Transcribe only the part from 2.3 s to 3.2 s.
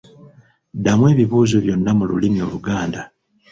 Oluganda.